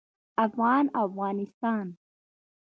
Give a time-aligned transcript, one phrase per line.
[0.45, 1.87] افغان او افغانستان